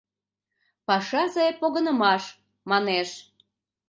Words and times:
«Пашазе 0.87 1.47
погынымаш» 1.59 2.23
манеш. 2.69 3.09